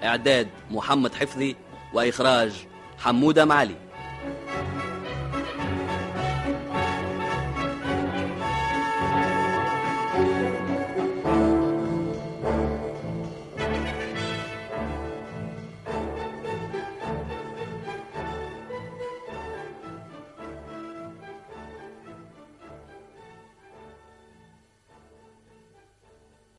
إعداد 0.03 0.47
محمد 0.71 1.15
حفظي 1.15 1.55
وإخراج 1.93 2.51
حمودة 2.99 3.45
معلي 3.45 3.75